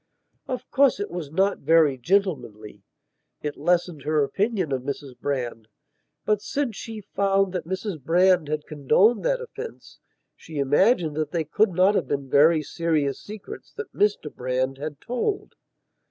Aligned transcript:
Of 0.47 0.67
course 0.71 0.99
it 0.99 1.11
was 1.11 1.29
not 1.29 1.59
very 1.59 1.95
gentlemanlyit 1.95 2.81
lessened 3.55 4.01
her 4.01 4.23
opinion 4.23 4.71
of 4.71 4.81
Mrs 4.81 5.15
Brand. 5.15 5.67
But 6.25 6.41
since 6.41 6.75
she 6.75 7.01
found 7.01 7.53
that 7.53 7.67
Mrs 7.67 8.01
Brand 8.01 8.47
had 8.47 8.65
condoned 8.65 9.23
that 9.25 9.39
offence, 9.41 9.99
she 10.35 10.57
imagined 10.57 11.15
that 11.17 11.29
they 11.29 11.43
could 11.43 11.69
not 11.69 11.93
have 11.93 12.07
been 12.07 12.31
very 12.31 12.63
serious 12.63 13.21
secrets 13.21 13.71
that 13.73 13.93
Mr 13.93 14.33
Brand 14.33 14.79
had 14.79 14.99
told. 14.99 15.53